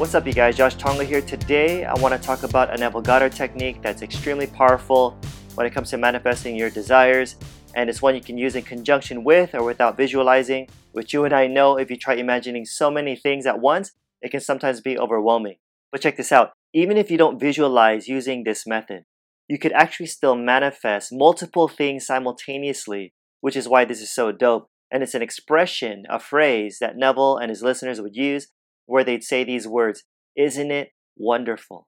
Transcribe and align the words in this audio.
What's 0.00 0.14
up, 0.14 0.26
you 0.26 0.32
guys? 0.32 0.56
Josh 0.56 0.76
Tongol 0.76 1.04
here. 1.04 1.20
Today, 1.20 1.84
I 1.84 1.92
want 2.00 2.14
to 2.14 2.18
talk 2.18 2.42
about 2.42 2.72
a 2.72 2.78
Neville 2.78 3.02
Goddard 3.02 3.32
technique 3.32 3.82
that's 3.82 4.00
extremely 4.00 4.46
powerful 4.46 5.14
when 5.56 5.66
it 5.66 5.74
comes 5.74 5.90
to 5.90 5.98
manifesting 5.98 6.56
your 6.56 6.70
desires, 6.70 7.36
and 7.74 7.90
it's 7.90 8.00
one 8.00 8.14
you 8.14 8.22
can 8.22 8.38
use 8.38 8.56
in 8.56 8.62
conjunction 8.62 9.24
with 9.24 9.54
or 9.54 9.62
without 9.62 9.98
visualizing. 9.98 10.70
Which 10.92 11.12
you 11.12 11.26
and 11.26 11.34
I 11.34 11.48
know 11.48 11.76
if 11.76 11.90
you 11.90 11.98
try 11.98 12.14
imagining 12.14 12.64
so 12.64 12.90
many 12.90 13.14
things 13.14 13.44
at 13.44 13.60
once, 13.60 13.92
it 14.22 14.30
can 14.30 14.40
sometimes 14.40 14.80
be 14.80 14.98
overwhelming. 14.98 15.56
But 15.92 16.00
check 16.00 16.16
this 16.16 16.32
out 16.32 16.52
even 16.72 16.96
if 16.96 17.10
you 17.10 17.18
don't 17.18 17.38
visualize 17.38 18.08
using 18.08 18.44
this 18.44 18.66
method, 18.66 19.04
you 19.48 19.58
could 19.58 19.72
actually 19.72 20.06
still 20.06 20.34
manifest 20.34 21.10
multiple 21.12 21.68
things 21.68 22.06
simultaneously, 22.06 23.12
which 23.42 23.54
is 23.54 23.68
why 23.68 23.84
this 23.84 24.00
is 24.00 24.10
so 24.10 24.32
dope. 24.32 24.70
And 24.90 25.02
it's 25.02 25.14
an 25.14 25.20
expression, 25.20 26.04
a 26.08 26.18
phrase 26.18 26.78
that 26.80 26.96
Neville 26.96 27.36
and 27.36 27.50
his 27.50 27.62
listeners 27.62 28.00
would 28.00 28.16
use 28.16 28.48
where 28.90 29.04
they'd 29.04 29.24
say 29.24 29.44
these 29.44 29.68
words 29.68 30.02
Isn't 30.36 30.70
it 30.70 30.90
wonderful? 31.16 31.86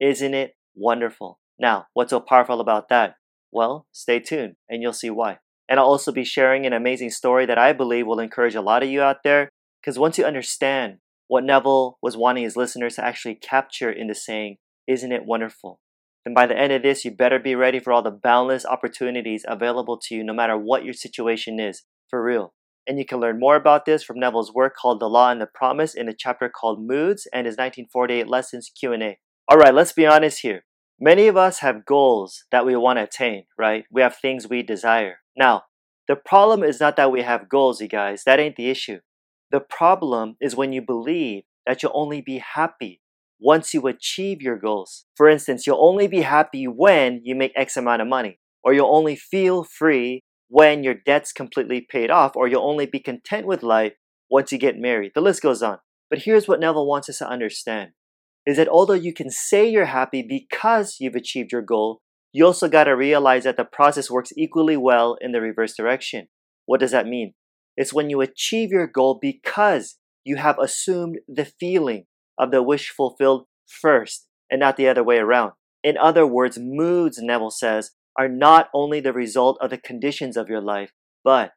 Isn't 0.00 0.34
it 0.34 0.54
wonderful? 0.74 1.38
Now, 1.58 1.86
what's 1.94 2.10
so 2.10 2.20
powerful 2.20 2.60
about 2.60 2.88
that? 2.88 3.14
Well, 3.52 3.86
stay 3.92 4.20
tuned 4.20 4.54
and 4.68 4.82
you'll 4.82 4.92
see 4.92 5.10
why. 5.10 5.38
And 5.68 5.78
I'll 5.78 5.86
also 5.86 6.10
be 6.10 6.24
sharing 6.24 6.66
an 6.66 6.72
amazing 6.72 7.10
story 7.10 7.46
that 7.46 7.58
I 7.58 7.72
believe 7.72 8.06
will 8.06 8.18
encourage 8.18 8.54
a 8.54 8.60
lot 8.60 8.82
of 8.82 8.88
you 8.88 9.02
out 9.02 9.18
there 9.22 9.50
because 9.80 9.98
once 9.98 10.18
you 10.18 10.24
understand 10.24 10.98
what 11.28 11.44
Neville 11.44 11.98
was 12.02 12.16
wanting 12.16 12.42
his 12.42 12.56
listeners 12.56 12.96
to 12.96 13.04
actually 13.04 13.36
capture 13.36 13.90
in 13.90 14.08
the 14.08 14.14
saying, 14.14 14.56
Isn't 14.88 15.12
it 15.12 15.24
wonderful? 15.24 15.78
Then 16.24 16.34
by 16.34 16.46
the 16.46 16.58
end 16.58 16.72
of 16.72 16.82
this, 16.82 17.04
you 17.04 17.12
better 17.12 17.38
be 17.38 17.54
ready 17.54 17.78
for 17.78 17.92
all 17.92 18.02
the 18.02 18.10
boundless 18.10 18.66
opportunities 18.66 19.44
available 19.46 19.98
to 20.02 20.14
you 20.16 20.24
no 20.24 20.34
matter 20.34 20.58
what 20.58 20.84
your 20.84 20.94
situation 20.94 21.60
is. 21.60 21.84
For 22.08 22.22
real. 22.22 22.52
And 22.90 22.98
you 22.98 23.04
can 23.04 23.20
learn 23.20 23.38
more 23.38 23.54
about 23.54 23.84
this 23.84 24.02
from 24.02 24.18
Neville's 24.18 24.52
work 24.52 24.74
called 24.74 24.98
The 24.98 25.08
Law 25.08 25.30
and 25.30 25.40
the 25.40 25.46
Promise 25.46 25.94
in 25.94 26.08
a 26.08 26.12
chapter 26.12 26.48
called 26.48 26.84
Moods 26.84 27.28
and 27.32 27.46
his 27.46 27.52
1948 27.52 28.26
Lessons 28.26 28.68
Q&A. 28.68 29.16
All 29.46 29.58
right, 29.58 29.72
let's 29.72 29.92
be 29.92 30.08
honest 30.08 30.40
here. 30.40 30.64
Many 30.98 31.28
of 31.28 31.36
us 31.36 31.60
have 31.60 31.86
goals 31.86 32.42
that 32.50 32.66
we 32.66 32.74
want 32.74 32.98
to 32.98 33.04
attain, 33.04 33.44
right? 33.56 33.84
We 33.92 34.02
have 34.02 34.16
things 34.16 34.48
we 34.48 34.64
desire. 34.64 35.18
Now, 35.36 35.66
the 36.08 36.16
problem 36.16 36.64
is 36.64 36.80
not 36.80 36.96
that 36.96 37.12
we 37.12 37.22
have 37.22 37.48
goals, 37.48 37.80
you 37.80 37.86
guys. 37.86 38.24
That 38.24 38.40
ain't 38.40 38.56
the 38.56 38.70
issue. 38.70 38.98
The 39.52 39.60
problem 39.60 40.34
is 40.40 40.56
when 40.56 40.72
you 40.72 40.82
believe 40.82 41.44
that 41.68 41.84
you'll 41.84 41.92
only 41.94 42.20
be 42.20 42.38
happy 42.38 43.02
once 43.38 43.72
you 43.72 43.86
achieve 43.86 44.42
your 44.42 44.58
goals. 44.58 45.06
For 45.16 45.28
instance, 45.28 45.64
you'll 45.64 45.78
only 45.80 46.08
be 46.08 46.22
happy 46.22 46.64
when 46.64 47.20
you 47.22 47.36
make 47.36 47.52
X 47.54 47.76
amount 47.76 48.02
of 48.02 48.08
money, 48.08 48.40
or 48.64 48.72
you'll 48.72 48.92
only 48.92 49.14
feel 49.14 49.62
free 49.62 50.24
when 50.50 50.82
your 50.82 50.94
debt's 50.94 51.32
completely 51.32 51.80
paid 51.80 52.10
off, 52.10 52.34
or 52.34 52.48
you'll 52.48 52.68
only 52.68 52.84
be 52.84 52.98
content 52.98 53.46
with 53.46 53.62
life 53.62 53.92
once 54.28 54.50
you 54.50 54.58
get 54.58 54.76
married. 54.76 55.12
The 55.14 55.20
list 55.20 55.42
goes 55.42 55.62
on. 55.62 55.78
But 56.10 56.22
here's 56.22 56.48
what 56.48 56.58
Neville 56.58 56.86
wants 56.86 57.08
us 57.08 57.18
to 57.18 57.28
understand 57.28 57.90
is 58.44 58.56
that 58.56 58.68
although 58.68 58.94
you 58.94 59.14
can 59.14 59.30
say 59.30 59.68
you're 59.68 59.86
happy 59.86 60.22
because 60.26 60.96
you've 60.98 61.14
achieved 61.14 61.52
your 61.52 61.62
goal, 61.62 62.00
you 62.32 62.44
also 62.44 62.68
got 62.68 62.84
to 62.84 62.96
realize 62.96 63.44
that 63.44 63.56
the 63.56 63.64
process 63.64 64.10
works 64.10 64.32
equally 64.36 64.76
well 64.76 65.16
in 65.20 65.32
the 65.32 65.40
reverse 65.40 65.76
direction. 65.76 66.28
What 66.66 66.80
does 66.80 66.90
that 66.90 67.06
mean? 67.06 67.34
It's 67.76 67.92
when 67.92 68.10
you 68.10 68.20
achieve 68.20 68.70
your 68.70 68.86
goal 68.86 69.18
because 69.20 69.98
you 70.24 70.36
have 70.36 70.58
assumed 70.58 71.18
the 71.28 71.44
feeling 71.44 72.06
of 72.38 72.50
the 72.50 72.62
wish 72.62 72.90
fulfilled 72.90 73.46
first 73.66 74.26
and 74.50 74.58
not 74.58 74.76
the 74.76 74.88
other 74.88 75.04
way 75.04 75.18
around. 75.18 75.52
In 75.84 75.96
other 75.96 76.26
words, 76.26 76.58
moods, 76.60 77.18
Neville 77.20 77.50
says, 77.50 77.92
are 78.20 78.28
not 78.28 78.68
only 78.74 79.00
the 79.00 79.14
result 79.14 79.56
of 79.62 79.70
the 79.70 79.78
conditions 79.78 80.36
of 80.36 80.50
your 80.50 80.60
life, 80.60 80.90
but 81.24 81.52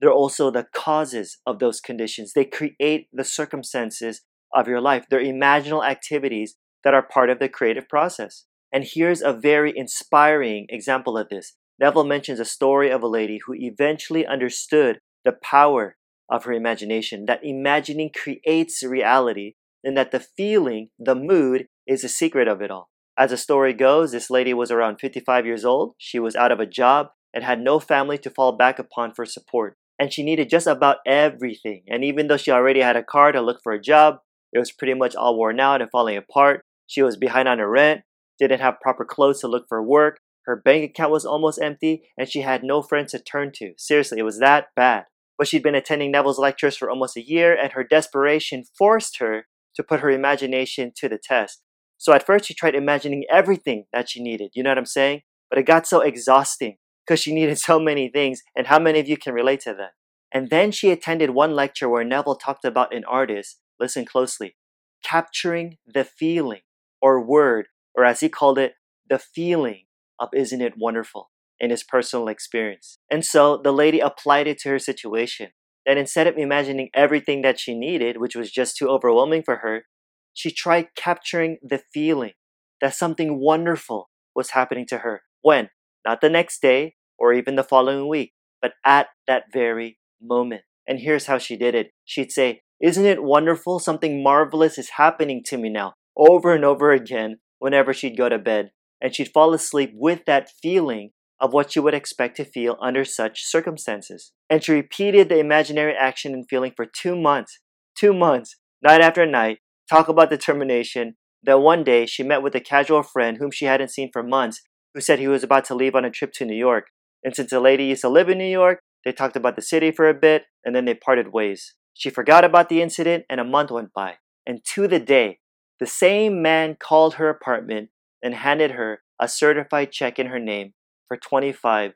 they're 0.00 0.10
also 0.10 0.50
the 0.50 0.66
causes 0.74 1.38
of 1.46 1.60
those 1.60 1.80
conditions. 1.80 2.32
They 2.32 2.44
create 2.44 3.06
the 3.12 3.22
circumstances 3.22 4.22
of 4.52 4.66
your 4.66 4.80
life. 4.80 5.06
They're 5.08 5.20
imaginal 5.20 5.88
activities 5.88 6.56
that 6.82 6.92
are 6.92 7.06
part 7.06 7.30
of 7.30 7.38
the 7.38 7.48
creative 7.48 7.88
process. 7.88 8.46
And 8.72 8.84
here's 8.84 9.22
a 9.22 9.32
very 9.32 9.72
inspiring 9.76 10.66
example 10.70 11.16
of 11.16 11.28
this. 11.28 11.54
Neville 11.78 12.02
mentions 12.02 12.40
a 12.40 12.44
story 12.44 12.90
of 12.90 13.00
a 13.04 13.06
lady 13.06 13.38
who 13.46 13.54
eventually 13.54 14.26
understood 14.26 14.98
the 15.24 15.36
power 15.40 15.98
of 16.28 16.42
her 16.46 16.52
imagination, 16.52 17.26
that 17.26 17.44
imagining 17.44 18.10
creates 18.12 18.82
reality, 18.82 19.52
and 19.84 19.96
that 19.96 20.10
the 20.10 20.26
feeling, 20.36 20.88
the 20.98 21.14
mood, 21.14 21.68
is 21.86 22.02
the 22.02 22.08
secret 22.08 22.48
of 22.48 22.60
it 22.60 22.72
all. 22.72 22.90
As 23.18 23.30
the 23.30 23.36
story 23.36 23.72
goes, 23.72 24.12
this 24.12 24.30
lady 24.30 24.54
was 24.54 24.70
around 24.70 25.00
55 25.00 25.44
years 25.44 25.64
old. 25.64 25.94
She 25.98 26.18
was 26.18 26.36
out 26.36 26.52
of 26.52 26.60
a 26.60 26.66
job 26.66 27.08
and 27.34 27.42
had 27.42 27.60
no 27.60 27.80
family 27.80 28.16
to 28.18 28.30
fall 28.30 28.52
back 28.52 28.78
upon 28.78 29.12
for 29.12 29.26
support. 29.26 29.76
And 29.98 30.12
she 30.12 30.22
needed 30.22 30.48
just 30.48 30.68
about 30.68 30.98
everything. 31.04 31.82
And 31.88 32.04
even 32.04 32.28
though 32.28 32.36
she 32.36 32.52
already 32.52 32.80
had 32.80 32.96
a 32.96 33.02
car 33.02 33.32
to 33.32 33.40
look 33.40 33.58
for 33.62 33.72
a 33.72 33.80
job, 33.80 34.18
it 34.52 34.58
was 34.60 34.70
pretty 34.70 34.94
much 34.94 35.16
all 35.16 35.36
worn 35.36 35.58
out 35.58 35.82
and 35.82 35.90
falling 35.90 36.16
apart. 36.16 36.64
She 36.86 37.02
was 37.02 37.16
behind 37.16 37.48
on 37.48 37.58
her 37.58 37.68
rent, 37.68 38.02
didn't 38.38 38.60
have 38.60 38.80
proper 38.80 39.04
clothes 39.04 39.40
to 39.40 39.48
look 39.48 39.66
for 39.68 39.82
work, 39.82 40.20
her 40.48 40.56
bank 40.56 40.82
account 40.82 41.12
was 41.12 41.26
almost 41.26 41.60
empty, 41.60 42.04
and 42.16 42.26
she 42.26 42.40
had 42.40 42.62
no 42.64 42.80
friends 42.80 43.12
to 43.12 43.18
turn 43.18 43.52
to. 43.56 43.74
Seriously, 43.76 44.18
it 44.18 44.22
was 44.22 44.38
that 44.38 44.68
bad. 44.74 45.04
But 45.36 45.46
she'd 45.46 45.62
been 45.62 45.74
attending 45.74 46.10
Neville's 46.10 46.38
lectures 46.38 46.74
for 46.74 46.88
almost 46.88 47.18
a 47.18 47.22
year, 47.22 47.54
and 47.54 47.72
her 47.72 47.84
desperation 47.84 48.64
forced 48.76 49.18
her 49.18 49.44
to 49.74 49.82
put 49.82 50.00
her 50.00 50.08
imagination 50.08 50.92
to 50.96 51.08
the 51.10 51.18
test. 51.22 51.60
So 51.98 52.12
at 52.12 52.24
first, 52.24 52.46
she 52.46 52.54
tried 52.54 52.74
imagining 52.74 53.24
everything 53.30 53.84
that 53.92 54.08
she 54.08 54.22
needed. 54.22 54.52
You 54.54 54.62
know 54.62 54.70
what 54.70 54.78
I'm 54.78 54.86
saying? 54.86 55.22
But 55.50 55.58
it 55.58 55.64
got 55.64 55.86
so 55.86 56.00
exhausting 56.00 56.76
because 57.06 57.20
she 57.20 57.34
needed 57.38 57.58
so 57.58 57.78
many 57.78 58.08
things. 58.08 58.40
And 58.56 58.68
how 58.68 58.78
many 58.78 59.00
of 59.00 59.08
you 59.08 59.16
can 59.16 59.34
relate 59.34 59.60
to 59.60 59.74
that? 59.74 59.90
And 60.32 60.50
then 60.50 60.70
she 60.70 60.90
attended 60.90 61.30
one 61.30 61.54
lecture 61.54 61.88
where 61.88 62.04
Neville 62.04 62.36
talked 62.36 62.64
about 62.64 62.94
an 62.94 63.04
artist, 63.04 63.58
listen 63.80 64.04
closely, 64.04 64.56
capturing 65.02 65.78
the 65.86 66.04
feeling 66.04 66.60
or 67.00 67.24
word, 67.24 67.66
or 67.94 68.04
as 68.04 68.20
he 68.20 68.28
called 68.28 68.58
it, 68.58 68.74
the 69.08 69.18
feeling 69.18 69.84
of 70.18 70.28
Isn't 70.34 70.60
It 70.60 70.74
Wonderful 70.76 71.30
in 71.58 71.70
his 71.70 71.82
personal 71.82 72.28
experience. 72.28 72.98
And 73.10 73.24
so 73.24 73.56
the 73.56 73.72
lady 73.72 74.00
applied 74.00 74.46
it 74.46 74.58
to 74.60 74.68
her 74.70 74.78
situation. 74.78 75.50
That 75.86 75.96
instead 75.96 76.26
of 76.26 76.36
imagining 76.36 76.90
everything 76.92 77.40
that 77.42 77.58
she 77.58 77.74
needed, 77.74 78.18
which 78.18 78.36
was 78.36 78.50
just 78.50 78.76
too 78.76 78.88
overwhelming 78.88 79.42
for 79.42 79.56
her, 79.56 79.84
she 80.34 80.50
tried 80.50 80.88
capturing 80.96 81.58
the 81.62 81.80
feeling 81.92 82.32
that 82.80 82.94
something 82.94 83.40
wonderful 83.40 84.08
was 84.34 84.50
happening 84.50 84.86
to 84.86 84.98
her. 84.98 85.22
When? 85.42 85.70
Not 86.06 86.20
the 86.20 86.30
next 86.30 86.62
day 86.62 86.94
or 87.18 87.32
even 87.32 87.56
the 87.56 87.64
following 87.64 88.08
week, 88.08 88.32
but 88.62 88.72
at 88.84 89.08
that 89.26 89.44
very 89.52 89.98
moment. 90.22 90.62
And 90.86 91.00
here's 91.00 91.26
how 91.26 91.38
she 91.38 91.56
did 91.56 91.74
it. 91.74 91.90
She'd 92.04 92.32
say, 92.32 92.62
Isn't 92.80 93.04
it 93.04 93.22
wonderful? 93.22 93.78
Something 93.78 94.22
marvelous 94.22 94.78
is 94.78 94.90
happening 94.96 95.42
to 95.46 95.58
me 95.58 95.68
now, 95.68 95.94
over 96.16 96.54
and 96.54 96.64
over 96.64 96.92
again, 96.92 97.38
whenever 97.58 97.92
she'd 97.92 98.16
go 98.16 98.28
to 98.28 98.38
bed. 98.38 98.70
And 99.00 99.14
she'd 99.14 99.32
fall 99.32 99.52
asleep 99.52 99.90
with 99.94 100.24
that 100.26 100.50
feeling 100.62 101.10
of 101.40 101.52
what 101.52 101.72
she 101.72 101.80
would 101.80 101.94
expect 101.94 102.36
to 102.36 102.44
feel 102.44 102.76
under 102.80 103.04
such 103.04 103.44
circumstances. 103.44 104.32
And 104.50 104.62
she 104.62 104.72
repeated 104.72 105.28
the 105.28 105.38
imaginary 105.38 105.94
action 105.94 106.32
and 106.32 106.44
feeling 106.48 106.72
for 106.74 106.86
two 106.86 107.16
months. 107.16 107.60
Two 107.96 108.12
months, 108.12 108.56
night 108.82 109.00
after 109.00 109.26
night, 109.26 109.58
talk 109.88 110.08
about 110.08 110.30
determination. 110.30 111.16
that 111.44 111.60
one 111.60 111.84
day 111.84 112.04
she 112.04 112.24
met 112.24 112.42
with 112.42 112.54
a 112.56 112.60
casual 112.60 113.02
friend 113.02 113.36
whom 113.36 113.50
she 113.52 113.64
hadn't 113.64 113.90
seen 113.90 114.10
for 114.12 114.24
months, 114.24 114.62
who 114.92 115.00
said 115.00 115.20
he 115.20 115.28
was 115.28 115.44
about 115.44 115.64
to 115.64 115.74
leave 115.74 115.94
on 115.94 116.04
a 116.04 116.10
trip 116.10 116.32
to 116.32 116.44
New 116.44 116.56
York. 116.56 116.86
And 117.22 117.34
since 117.34 117.50
the 117.50 117.60
lady 117.60 117.84
used 117.84 118.02
to 118.02 118.08
live 118.08 118.28
in 118.28 118.38
New 118.38 118.44
York, 118.44 118.80
they 119.04 119.12
talked 119.12 119.36
about 119.36 119.54
the 119.54 119.62
city 119.62 119.92
for 119.92 120.08
a 120.08 120.14
bit 120.14 120.44
and 120.64 120.74
then 120.74 120.84
they 120.84 120.94
parted 120.94 121.32
ways. 121.32 121.74
She 121.94 122.10
forgot 122.10 122.44
about 122.44 122.68
the 122.68 122.82
incident 122.82 123.24
and 123.30 123.40
a 123.40 123.44
month 123.44 123.70
went 123.70 123.92
by. 123.94 124.14
And 124.46 124.64
to 124.74 124.88
the 124.88 124.98
day, 124.98 125.38
the 125.78 125.86
same 125.86 126.42
man 126.42 126.76
called 126.78 127.14
her 127.14 127.28
apartment 127.28 127.90
and 128.22 128.34
handed 128.34 128.72
her 128.72 129.02
a 129.20 129.28
certified 129.28 129.92
check 129.92 130.18
in 130.18 130.26
her 130.26 130.40
name 130.40 130.74
for 131.06 131.16
$2,500. 131.16 131.92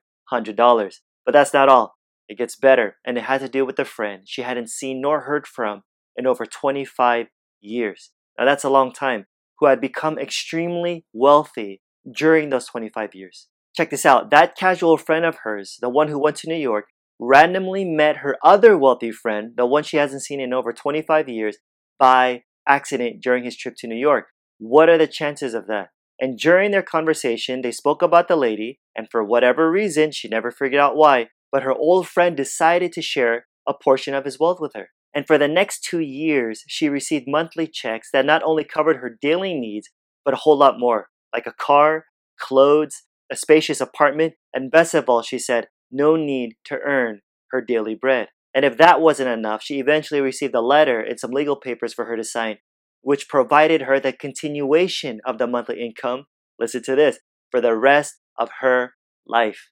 But 1.25 1.33
that's 1.33 1.55
not 1.55 1.69
all. 1.69 1.95
It 2.29 2.38
gets 2.38 2.56
better, 2.56 2.97
and 3.05 3.19
it 3.19 3.25
had 3.25 3.41
to 3.41 3.49
do 3.49 3.67
with 3.67 3.79
a 3.79 3.85
friend 3.85 4.23
she 4.25 4.43
hadn't 4.43 4.71
seen 4.71 5.00
nor 5.00 5.23
heard 5.23 5.47
from 5.47 5.83
in 6.17 6.27
over 6.27 6.47
25 6.47 7.27
years. 7.62 8.11
Now 8.38 8.44
that's 8.44 8.64
a 8.64 8.70
long 8.70 8.93
time, 8.93 9.26
who 9.59 9.67
had 9.67 9.81
become 9.81 10.19
extremely 10.19 11.06
wealthy 11.12 11.81
during 12.11 12.50
those 12.50 12.67
25 12.67 13.14
years. 13.14 13.49
Check 13.75 13.91
this 13.91 14.05
out 14.05 14.31
that 14.31 14.56
casual 14.56 14.99
friend 14.99 15.25
of 15.25 15.38
hers, 15.44 15.79
the 15.81 15.88
one 15.88 16.09
who 16.09 16.19
went 16.19 16.37
to 16.38 16.49
New 16.49 16.56
York, 16.56 16.87
randomly 17.19 17.85
met 17.85 18.19
her 18.19 18.37
other 18.44 18.76
wealthy 18.76 19.12
friend, 19.12 19.53
the 19.56 19.67
one 19.67 19.82
she 19.82 19.97
hasn't 19.97 20.23
seen 20.23 20.41
in 20.41 20.53
over 20.53 20.73
25 20.73 21.29
years, 21.29 21.59
by 21.99 22.43
accident 22.67 23.23
during 23.23 23.44
his 23.44 23.56
trip 23.56 23.75
to 23.79 23.87
New 23.87 23.97
York. 23.97 24.26
What 24.59 24.88
are 24.88 24.99
the 24.99 25.06
chances 25.06 25.55
of 25.55 25.67
that? 25.69 25.88
And 26.20 26.38
during 26.38 26.70
their 26.70 26.82
conversation, 26.82 27.62
they 27.62 27.73
spoke 27.73 28.03
about 28.03 28.29
the 28.29 28.37
lady, 28.37 28.81
and 28.97 29.09
for 29.11 29.25
whatever 29.25 29.70
reason, 29.70 30.12
she 30.12 30.29
never 30.29 30.50
figured 30.50 30.81
out 30.81 30.97
why, 30.97 31.29
but 31.50 31.62
her 31.62 31.73
old 31.73 32.06
friend 32.06 32.37
decided 32.37 32.93
to 32.93 33.03
share 33.03 33.47
a 33.67 33.75
portion 33.75 34.14
of 34.14 34.25
his 34.25 34.38
wealth 34.38 34.59
with 34.61 34.73
her. 34.75 34.88
And 35.14 35.26
for 35.26 35.37
the 35.38 35.49
next 35.49 35.85
two 35.85 36.00
years, 36.00 36.64
she 36.69 36.88
received 36.88 37.26
monthly 37.29 37.67
checks 37.67 38.09
that 38.12 38.25
not 38.25 38.43
only 38.44 38.64
covered 38.64 38.97
her 38.97 39.19
daily 39.20 39.55
needs, 39.55 39.91
but 40.25 40.35
a 40.35 40.38
whole 40.38 40.56
lot 40.56 40.79
more, 40.79 41.09
like 41.35 41.47
a 41.47 41.53
car, 41.53 42.06
clothes, 42.41 43.03
a 43.31 43.37
spacious 43.37 43.81
apartment, 43.81 44.35
and 44.55 44.70
best 44.70 44.94
of 44.94 45.09
all, 45.09 45.23
she 45.23 45.38
said, 45.38 45.69
no 45.91 46.17
need 46.17 46.55
to 46.64 46.79
earn 46.85 47.20
her 47.50 47.61
daily 47.61 47.94
bread. 47.94 48.29
And 48.55 48.64
if 48.64 48.76
that 48.79 49.00
wasn't 49.00 49.31
enough, 49.31 49.62
she 49.62 49.79
eventually 49.79 50.20
received 50.20 50.55
a 50.55 50.61
letter 50.61 51.00
and 51.00 51.19
some 51.19 51.31
legal 51.31 51.56
papers 51.56 51.94
for 51.94 52.05
her 52.06 52.17
to 52.17 52.25
sign, 52.25 52.59
which 53.00 53.29
provided 53.29 53.82
her 53.82 53.99
the 53.99 54.12
continuation 54.12 55.20
of 55.25 55.38
the 55.38 55.47
monthly 55.47 55.81
income. 55.81 56.25
Listen 56.59 56.82
to 56.85 56.94
this 56.94 57.19
for 57.50 57.61
the 57.61 57.76
rest 57.76 58.17
of 58.38 58.50
her 58.61 58.93
life. 59.26 59.69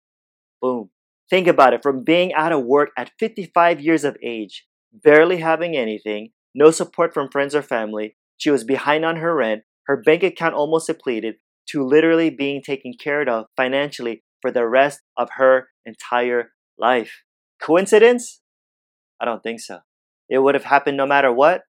Boom. 0.60 0.90
Think 1.28 1.46
about 1.46 1.75
it 1.75 1.82
from 1.82 2.04
being 2.04 2.32
out 2.32 2.52
of 2.52 2.64
work 2.64 2.90
at 2.96 3.12
55 3.19 3.81
years 3.81 4.04
of 4.04 4.16
age, 4.22 4.66
barely 4.92 5.38
having 5.38 5.76
anything, 5.76 6.31
no 6.54 6.70
support 6.70 7.14
from 7.14 7.31
friends 7.31 7.54
or 7.54 7.62
family, 7.62 8.16
she 8.37 8.50
was 8.50 8.64
behind 8.64 9.04
on 9.04 9.16
her 9.16 9.34
rent, 9.34 9.62
her 9.87 9.96
bank 9.96 10.22
account 10.22 10.54
almost 10.54 10.87
depleted, 10.87 11.37
to 11.69 11.84
literally 11.84 12.31
being 12.31 12.62
taken 12.62 12.92
care 12.98 13.28
of 13.28 13.46
financially 13.56 14.22
for 14.40 14.50
the 14.50 14.66
rest 14.66 15.00
of 15.16 15.28
her 15.37 15.69
entire 15.84 16.52
life. 16.78 17.22
Coincidence? 17.62 18.40
I 19.20 19.25
don't 19.25 19.42
think 19.42 19.60
so. 19.60 19.81
It 20.28 20.38
would 20.38 20.54
have 20.54 20.64
happened 20.64 20.96
no 20.96 21.06
matter 21.06 21.32
what? 21.32 21.62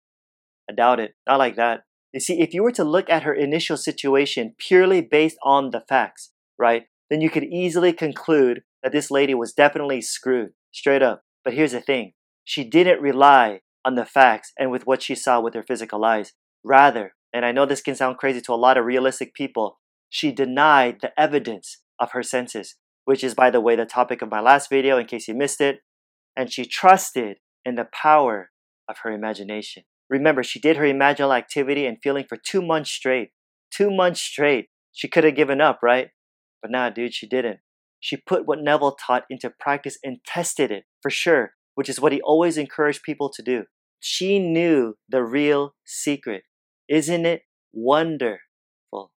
I 0.69 0.73
doubt 0.73 0.99
it. 0.99 1.15
Not 1.27 1.39
like 1.39 1.55
that. 1.55 1.81
You 2.13 2.19
see, 2.19 2.41
if 2.41 2.53
you 2.53 2.63
were 2.63 2.71
to 2.73 2.83
look 2.83 3.09
at 3.09 3.23
her 3.23 3.33
initial 3.33 3.77
situation 3.77 4.55
purely 4.57 5.01
based 5.01 5.37
on 5.43 5.71
the 5.71 5.81
facts, 5.87 6.31
right, 6.57 6.83
then 7.09 7.21
you 7.21 7.29
could 7.29 7.43
easily 7.43 7.93
conclude 7.93 8.61
that 8.83 8.91
this 8.91 9.11
lady 9.11 9.33
was 9.33 9.53
definitely 9.53 10.01
screwed, 10.01 10.51
straight 10.71 11.01
up. 11.01 11.23
But 11.43 11.53
here's 11.53 11.71
the 11.71 11.81
thing 11.81 12.13
she 12.43 12.63
didn't 12.63 13.01
rely 13.01 13.61
on 13.85 13.95
the 13.95 14.05
facts 14.05 14.51
and 14.57 14.71
with 14.71 14.85
what 14.85 15.01
she 15.01 15.15
saw 15.15 15.39
with 15.39 15.53
her 15.53 15.63
physical 15.63 16.03
eyes. 16.03 16.33
Rather, 16.63 17.13
and 17.33 17.45
I 17.45 17.51
know 17.51 17.65
this 17.65 17.81
can 17.81 17.95
sound 17.95 18.17
crazy 18.17 18.41
to 18.41 18.53
a 18.53 18.55
lot 18.55 18.77
of 18.77 18.85
realistic 18.85 19.33
people, 19.33 19.79
she 20.09 20.31
denied 20.31 20.97
the 21.01 21.17
evidence 21.19 21.77
of 21.99 22.11
her 22.11 22.23
senses, 22.23 22.75
which 23.05 23.23
is, 23.23 23.35
by 23.35 23.49
the 23.49 23.61
way, 23.61 23.75
the 23.75 23.85
topic 23.85 24.21
of 24.21 24.31
my 24.31 24.39
last 24.39 24.69
video 24.69 24.97
in 24.97 25.05
case 25.05 25.27
you 25.27 25.35
missed 25.35 25.61
it. 25.61 25.79
And 26.35 26.51
she 26.51 26.65
trusted 26.65 27.37
in 27.65 27.75
the 27.75 27.87
power 27.91 28.49
of 28.87 28.97
her 29.03 29.11
imagination. 29.11 29.83
Remember, 30.09 30.41
she 30.41 30.59
did 30.59 30.77
her 30.77 30.85
imaginal 30.85 31.37
activity 31.37 31.85
and 31.85 31.97
feeling 32.01 32.25
for 32.27 32.37
two 32.37 32.61
months 32.61 32.89
straight. 32.89 33.29
Two 33.71 33.91
months 33.91 34.21
straight. 34.21 34.69
She 34.91 35.07
could 35.07 35.23
have 35.23 35.35
given 35.35 35.61
up, 35.61 35.79
right? 35.83 36.09
But 36.61 36.71
nah, 36.71 36.89
dude, 36.89 37.13
she 37.13 37.27
didn't. 37.27 37.59
She 37.99 38.17
put 38.17 38.47
what 38.47 38.61
Neville 38.61 38.95
taught 38.95 39.25
into 39.29 39.51
practice 39.59 39.97
and 40.03 40.17
tested 40.25 40.71
it, 40.71 40.85
for 41.01 41.11
sure, 41.11 41.51
which 41.79 41.87
is 41.87 42.01
what 42.01 42.11
he 42.11 42.19
always 42.19 42.57
encouraged 42.57 43.03
people 43.03 43.29
to 43.29 43.41
do. 43.41 43.63
She 44.01 44.37
knew 44.37 44.95
the 45.07 45.23
real 45.23 45.75
secret. 45.85 46.43
Isn't 46.89 47.25
it 47.25 47.43
wonderful? 47.71 49.13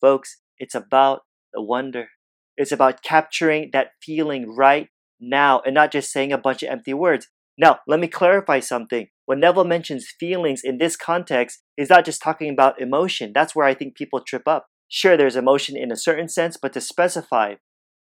Folks, 0.00 0.38
it's 0.56 0.74
about 0.74 1.24
the 1.52 1.60
wonder. 1.60 2.08
It's 2.56 2.72
about 2.72 3.02
capturing 3.02 3.68
that 3.74 3.88
feeling 4.02 4.56
right 4.56 4.88
now 5.20 5.60
and 5.66 5.74
not 5.74 5.92
just 5.92 6.10
saying 6.10 6.32
a 6.32 6.38
bunch 6.38 6.62
of 6.62 6.70
empty 6.70 6.94
words. 6.94 7.28
Now, 7.58 7.80
let 7.86 8.00
me 8.00 8.08
clarify 8.08 8.60
something. 8.60 9.08
When 9.26 9.40
Neville 9.40 9.64
mentions 9.64 10.08
feelings 10.18 10.62
in 10.64 10.78
this 10.78 10.96
context, 10.96 11.60
he's 11.76 11.90
not 11.90 12.06
just 12.06 12.22
talking 12.22 12.50
about 12.50 12.80
emotion. 12.80 13.32
That's 13.34 13.54
where 13.54 13.66
I 13.66 13.74
think 13.74 13.94
people 13.94 14.22
trip 14.22 14.48
up. 14.48 14.68
Sure, 14.88 15.18
there's 15.18 15.36
emotion 15.36 15.76
in 15.76 15.92
a 15.92 15.96
certain 15.96 16.30
sense, 16.30 16.56
but 16.56 16.72
to 16.72 16.80
specify, 16.80 17.56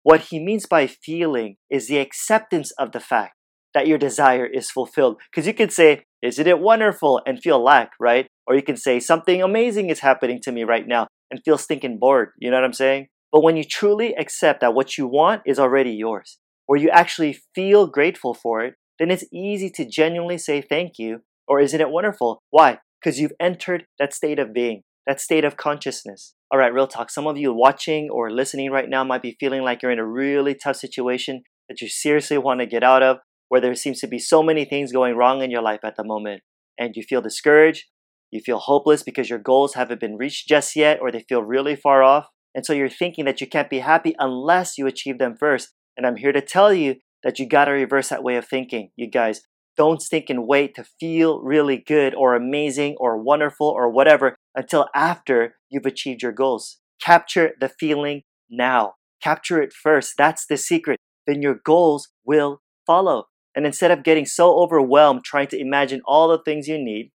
what 0.03 0.29
he 0.29 0.39
means 0.39 0.67
by 0.67 0.87
feeling 0.87 1.57
is 1.71 1.89
the 1.89 2.01
acceptance 2.01 2.71
of 2.73 2.93
the 2.93 3.01
fact 3.01 3.33
that 3.75 3.87
your 3.87 3.99
desire 3.99 4.47
is 4.47 4.71
fulfilled. 4.71 5.17
Because 5.31 5.47
you 5.47 5.55
could 5.55 5.73
say, 5.73 6.05
Isn't 6.23 6.47
it 6.47 6.61
wonderful? 6.61 7.21
and 7.27 7.41
feel 7.41 7.63
lack, 7.63 7.93
right? 8.01 8.27
Or 8.47 8.55
you 8.55 8.63
can 8.63 8.77
say, 8.77 9.01
Something 9.01 9.43
amazing 9.43 9.91
is 9.91 10.01
happening 10.01 10.41
to 10.43 10.53
me 10.53 10.65
right 10.65 10.87
now 10.87 11.07
and 11.31 11.41
feel 11.45 11.59
stinking 11.59 11.99
bored. 11.99 12.31
You 12.39 12.51
know 12.51 12.57
what 12.57 12.65
I'm 12.65 12.73
saying? 12.73 13.09
But 13.31 13.43
when 13.43 13.57
you 13.57 13.65
truly 13.65 14.15
accept 14.15 14.61
that 14.61 14.75
what 14.75 14.99
you 14.99 15.07
want 15.07 15.43
is 15.47 15.59
already 15.59 15.93
yours, 15.93 16.39
or 16.69 16.77
you 16.77 16.91
actually 16.91 17.39
feel 17.55 17.87
grateful 17.87 18.35
for 18.35 18.63
it, 18.63 18.75
then 18.99 19.11
it's 19.11 19.25
easy 19.33 19.71
to 19.71 19.89
genuinely 19.89 20.39
say 20.39 20.61
thank 20.61 20.99
you 20.99 21.21
or 21.49 21.61
isn't 21.61 21.81
it 21.81 21.91
wonderful? 21.91 22.43
Why? 22.51 22.79
Because 23.03 23.19
you've 23.19 23.33
entered 23.41 23.85
that 23.99 24.15
state 24.15 24.39
of 24.39 24.53
being, 24.53 24.83
that 25.07 25.21
state 25.21 25.45
of 25.45 25.57
consciousness. 25.57 26.35
All 26.51 26.59
right, 26.59 26.73
real 26.73 26.87
talk. 26.87 27.11
Some 27.11 27.27
of 27.27 27.37
you 27.37 27.53
watching 27.53 28.11
or 28.11 28.31
listening 28.31 28.71
right 28.71 28.89
now 28.89 29.05
might 29.05 29.23
be 29.23 29.37
feeling 29.41 29.63
like 29.63 29.83
you're 29.83 29.91
in 29.91 29.99
a 29.99 30.07
really 30.07 30.55
tough 30.55 30.77
situation 30.77 31.43
that 31.69 31.81
you 31.81 31.89
seriously 31.89 32.39
want 32.39 32.61
to 32.61 32.67
get 32.67 32.83
out 32.83 33.03
of, 33.03 33.19
where 33.53 33.61
there 33.61 33.75
seems 33.75 34.01
to 34.01 34.07
be 34.07 34.19
so 34.19 34.43
many 34.43 34.65
things 34.65 34.93
going 34.93 35.15
wrong 35.15 35.43
in 35.43 35.51
your 35.51 35.61
life 35.61 35.81
at 35.85 35.95
the 35.99 36.03
moment, 36.03 36.41
and 36.79 36.97
you 36.97 37.03
feel 37.03 37.21
discouraged, 37.21 37.85
you 38.31 38.41
feel 38.41 38.57
hopeless 38.57 39.03
because 39.03 39.29
your 39.29 39.39
goals 39.39 39.75
haven't 39.75 40.01
been 40.01 40.17
reached 40.17 40.49
just 40.49 40.75
yet, 40.75 40.99
or 41.03 41.13
they 41.13 41.27
feel 41.29 41.43
really 41.43 41.77
far 41.77 42.03
off. 42.03 42.29
And 42.55 42.65
so 42.65 42.73
you're 42.73 42.89
thinking 42.89 43.27
that 43.27 43.43
you 43.43 43.47
can't 43.47 43.69
be 43.69 43.81
happy 43.81 44.15
unless 44.19 44.79
you 44.79 44.87
achieve 44.87 45.19
them 45.19 45.37
first. 45.39 45.69
And 45.99 46.07
I'm 46.07 46.17
here 46.17 46.33
to 46.33 46.41
tell 46.41 46.73
you 46.73 46.95
that 47.23 47.39
you 47.39 47.47
got 47.47 47.67
to 47.67 47.73
reverse 47.73 48.09
that 48.09 48.23
way 48.23 48.37
of 48.37 48.49
thinking. 48.49 48.89
You 48.97 49.11
guys, 49.11 49.43
don't 49.77 50.01
stink 50.01 50.31
and 50.31 50.47
wait 50.47 50.75
to 50.77 50.87
feel 50.99 51.43
really 51.43 51.77
good 51.77 52.15
or 52.15 52.35
amazing 52.35 52.97
or 52.99 53.23
wonderful 53.23 53.69
or 53.69 53.91
whatever 53.93 54.35
until 54.57 54.89
after 54.95 55.57
you've 55.69 55.85
achieved 55.85 56.23
your 56.23 56.33
goals. 56.33 56.79
Capture 57.03 57.51
the 57.61 57.69
feeling 57.69 58.23
now. 58.49 58.95
Capture 59.23 59.61
it 59.61 59.75
first. 59.75 60.15
That's 60.17 60.47
the 60.47 60.57
secret. 60.57 60.99
Then 61.27 61.43
your 61.43 61.61
goals 61.63 62.09
will 62.25 62.63
follow. 62.87 63.27
And 63.55 63.67
instead 63.67 63.91
of 63.91 64.05
getting 64.05 64.27
so 64.27 64.59
overwhelmed 64.59 65.25
trying 65.25 65.49
to 65.49 65.61
imagine 65.61 66.01
all 66.05 66.29
the 66.29 66.43
things 66.43 66.69
you 66.69 66.79
need, 66.79 67.13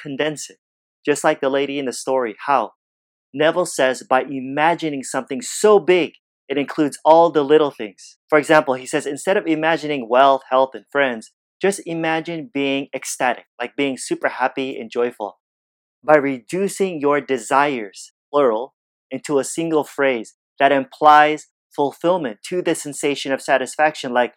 condense 0.00 0.48
it. 0.48 0.58
Just 1.04 1.24
like 1.24 1.40
the 1.40 1.50
lady 1.50 1.78
in 1.78 1.84
the 1.84 1.92
story. 1.92 2.34
How? 2.46 2.72
Neville 3.34 3.66
says 3.66 4.02
by 4.08 4.22
imagining 4.22 5.02
something 5.02 5.42
so 5.42 5.78
big 5.78 6.12
it 6.48 6.58
includes 6.58 6.98
all 7.04 7.30
the 7.30 7.42
little 7.42 7.70
things. 7.70 8.18
For 8.28 8.38
example, 8.38 8.74
he 8.74 8.86
says 8.86 9.06
instead 9.06 9.36
of 9.36 9.46
imagining 9.46 10.08
wealth, 10.08 10.42
health, 10.50 10.70
and 10.74 10.84
friends, 10.90 11.32
just 11.60 11.80
imagine 11.86 12.50
being 12.52 12.88
ecstatic, 12.94 13.46
like 13.60 13.76
being 13.76 13.96
super 13.96 14.28
happy 14.28 14.78
and 14.78 14.90
joyful. 14.90 15.38
By 16.02 16.16
reducing 16.16 17.00
your 17.00 17.20
desires, 17.20 18.12
plural, 18.30 18.74
into 19.10 19.38
a 19.38 19.44
single 19.44 19.84
phrase 19.84 20.34
that 20.58 20.72
implies 20.72 21.46
fulfillment 21.74 22.38
to 22.48 22.60
the 22.60 22.74
sensation 22.74 23.32
of 23.32 23.40
satisfaction, 23.40 24.12
like, 24.12 24.34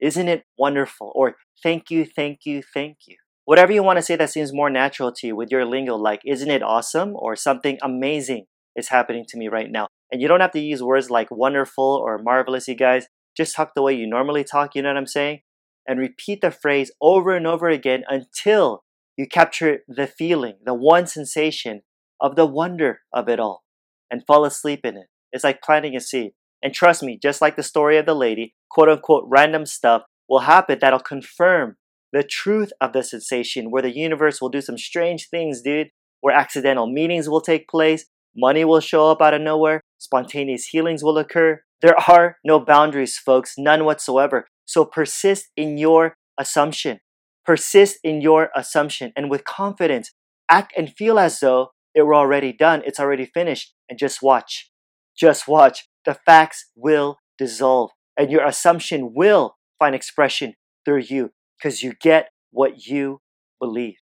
isn't 0.00 0.28
it 0.28 0.44
wonderful? 0.58 1.12
Or 1.14 1.36
thank 1.62 1.90
you, 1.90 2.04
thank 2.04 2.40
you, 2.44 2.62
thank 2.62 2.98
you. 3.06 3.16
Whatever 3.44 3.72
you 3.72 3.82
want 3.82 3.98
to 3.98 4.02
say 4.02 4.16
that 4.16 4.30
seems 4.30 4.52
more 4.52 4.70
natural 4.70 5.12
to 5.12 5.26
you 5.26 5.36
with 5.36 5.50
your 5.50 5.64
lingo, 5.64 5.94
like, 5.96 6.20
isn't 6.24 6.50
it 6.50 6.62
awesome? 6.62 7.12
Or 7.14 7.36
something 7.36 7.78
amazing 7.82 8.46
is 8.74 8.88
happening 8.88 9.24
to 9.28 9.38
me 9.38 9.48
right 9.48 9.70
now. 9.70 9.86
And 10.10 10.20
you 10.20 10.28
don't 10.28 10.40
have 10.40 10.52
to 10.52 10.60
use 10.60 10.82
words 10.82 11.10
like 11.10 11.28
wonderful 11.30 12.02
or 12.04 12.18
marvelous, 12.18 12.68
you 12.68 12.74
guys. 12.74 13.06
Just 13.36 13.54
talk 13.54 13.72
the 13.74 13.82
way 13.82 13.94
you 13.94 14.06
normally 14.08 14.44
talk, 14.44 14.74
you 14.74 14.82
know 14.82 14.88
what 14.88 14.96
I'm 14.96 15.06
saying? 15.06 15.40
And 15.86 16.00
repeat 16.00 16.40
the 16.40 16.50
phrase 16.50 16.90
over 17.00 17.36
and 17.36 17.46
over 17.46 17.68
again 17.68 18.02
until 18.08 18.82
you 19.16 19.26
capture 19.26 19.78
the 19.88 20.06
feeling, 20.06 20.54
the 20.64 20.74
one 20.74 21.06
sensation 21.06 21.82
of 22.20 22.34
the 22.34 22.46
wonder 22.46 23.00
of 23.12 23.28
it 23.28 23.38
all 23.38 23.62
and 24.10 24.26
fall 24.26 24.44
asleep 24.44 24.80
in 24.84 24.96
it. 24.96 25.06
It's 25.32 25.44
like 25.44 25.62
planting 25.62 25.96
a 25.96 26.00
seed. 26.00 26.32
And 26.62 26.72
trust 26.72 27.02
me, 27.02 27.18
just 27.20 27.40
like 27.40 27.56
the 27.56 27.62
story 27.62 27.98
of 27.98 28.06
the 28.06 28.14
lady, 28.14 28.54
quote 28.70 28.88
unquote 28.88 29.24
random 29.28 29.66
stuff 29.66 30.02
will 30.28 30.40
happen 30.40 30.78
that'll 30.80 31.00
confirm 31.00 31.76
the 32.12 32.22
truth 32.22 32.72
of 32.80 32.92
the 32.92 33.02
sensation 33.02 33.70
where 33.70 33.82
the 33.82 33.96
universe 33.96 34.40
will 34.40 34.48
do 34.48 34.60
some 34.60 34.78
strange 34.78 35.28
things, 35.28 35.60
dude, 35.60 35.88
where 36.20 36.34
accidental 36.34 36.90
meetings 36.90 37.28
will 37.28 37.40
take 37.40 37.68
place, 37.68 38.06
money 38.34 38.64
will 38.64 38.80
show 38.80 39.10
up 39.10 39.20
out 39.20 39.34
of 39.34 39.40
nowhere, 39.40 39.80
spontaneous 39.98 40.66
healings 40.66 41.02
will 41.04 41.18
occur. 41.18 41.60
There 41.82 41.96
are 42.08 42.36
no 42.44 42.58
boundaries, 42.58 43.18
folks, 43.18 43.54
none 43.58 43.84
whatsoever. 43.84 44.46
So 44.64 44.84
persist 44.84 45.48
in 45.56 45.78
your 45.78 46.16
assumption. 46.38 47.00
Persist 47.44 47.98
in 48.02 48.20
your 48.20 48.50
assumption 48.56 49.12
and 49.14 49.30
with 49.30 49.44
confidence, 49.44 50.10
act 50.50 50.72
and 50.76 50.92
feel 50.96 51.18
as 51.18 51.38
though 51.40 51.70
it 51.94 52.02
were 52.02 52.14
already 52.14 52.52
done, 52.52 52.82
it's 52.84 53.00
already 53.00 53.26
finished, 53.26 53.74
and 53.88 53.98
just 53.98 54.20
watch. 54.22 54.70
Just 55.16 55.48
watch. 55.48 55.86
The 56.06 56.14
facts 56.14 56.70
will 56.74 57.18
dissolve 57.36 57.90
and 58.16 58.30
your 58.30 58.46
assumption 58.46 59.12
will 59.14 59.56
find 59.78 59.94
expression 59.94 60.54
through 60.84 61.02
you 61.08 61.32
because 61.58 61.82
you 61.82 61.92
get 62.00 62.30
what 62.50 62.86
you 62.86 63.20
believe. 63.60 63.96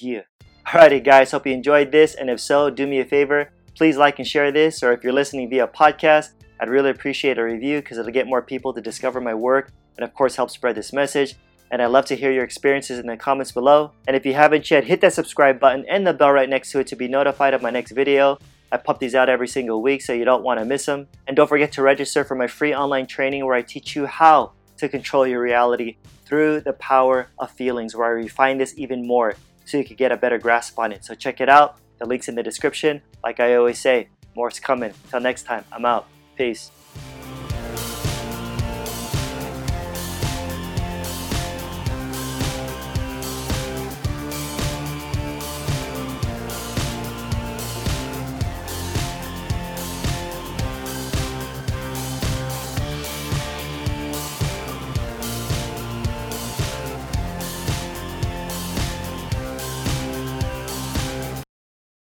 Yeah. 0.00 0.22
Alrighty, 0.66 1.04
guys, 1.04 1.32
hope 1.32 1.46
you 1.46 1.52
enjoyed 1.52 1.92
this. 1.92 2.14
And 2.14 2.30
if 2.30 2.40
so, 2.40 2.70
do 2.70 2.86
me 2.86 3.00
a 3.00 3.04
favor 3.04 3.50
Please 3.74 3.96
like 3.96 4.18
and 4.18 4.28
share 4.28 4.52
this, 4.52 4.82
or 4.82 4.92
if 4.92 5.02
you're 5.02 5.12
listening 5.12 5.48
via 5.48 5.66
podcast, 5.66 6.32
I'd 6.60 6.68
really 6.68 6.90
appreciate 6.90 7.38
a 7.38 7.42
review 7.42 7.80
because 7.80 7.98
it'll 7.98 8.12
get 8.12 8.26
more 8.26 8.42
people 8.42 8.72
to 8.74 8.80
discover 8.80 9.20
my 9.20 9.34
work 9.34 9.72
and, 9.96 10.04
of 10.04 10.14
course, 10.14 10.36
help 10.36 10.50
spread 10.50 10.76
this 10.76 10.92
message. 10.92 11.36
And 11.70 11.80
I'd 11.80 11.86
love 11.86 12.04
to 12.06 12.16
hear 12.16 12.30
your 12.30 12.44
experiences 12.44 12.98
in 12.98 13.06
the 13.06 13.16
comments 13.16 13.50
below. 13.50 13.92
And 14.06 14.14
if 14.14 14.26
you 14.26 14.34
haven't 14.34 14.70
yet, 14.70 14.84
hit 14.84 15.00
that 15.00 15.14
subscribe 15.14 15.58
button 15.58 15.86
and 15.88 16.06
the 16.06 16.12
bell 16.12 16.32
right 16.32 16.48
next 16.48 16.70
to 16.72 16.80
it 16.80 16.86
to 16.88 16.96
be 16.96 17.08
notified 17.08 17.54
of 17.54 17.62
my 17.62 17.70
next 17.70 17.92
video. 17.92 18.38
I 18.72 18.78
pop 18.78 18.98
these 18.98 19.14
out 19.14 19.28
every 19.28 19.48
single 19.48 19.82
week 19.82 20.00
so 20.00 20.14
you 20.14 20.24
don't 20.24 20.42
want 20.42 20.58
to 20.58 20.64
miss 20.64 20.86
them. 20.86 21.06
And 21.28 21.36
don't 21.36 21.46
forget 21.46 21.72
to 21.72 21.82
register 21.82 22.24
for 22.24 22.34
my 22.34 22.46
free 22.46 22.74
online 22.74 23.06
training 23.06 23.44
where 23.44 23.54
I 23.54 23.60
teach 23.60 23.94
you 23.94 24.06
how 24.06 24.52
to 24.78 24.88
control 24.88 25.26
your 25.26 25.42
reality 25.42 25.96
through 26.24 26.62
the 26.62 26.72
power 26.72 27.28
of 27.38 27.50
feelings, 27.50 27.94
where 27.94 28.06
I 28.06 28.10
refine 28.10 28.56
this 28.56 28.72
even 28.78 29.06
more 29.06 29.36
so 29.66 29.76
you 29.76 29.84
can 29.84 29.96
get 29.96 30.10
a 30.10 30.16
better 30.16 30.38
grasp 30.38 30.78
on 30.78 30.90
it. 30.90 31.04
So 31.04 31.14
check 31.14 31.42
it 31.42 31.50
out. 31.50 31.76
The 31.98 32.06
link's 32.06 32.28
in 32.28 32.34
the 32.34 32.42
description. 32.42 33.02
Like 33.22 33.40
I 33.40 33.56
always 33.56 33.78
say, 33.78 34.08
more's 34.34 34.58
coming. 34.58 34.94
Till 35.10 35.20
next 35.20 35.42
time, 35.42 35.64
I'm 35.70 35.84
out. 35.84 36.06
Peace. 36.36 36.70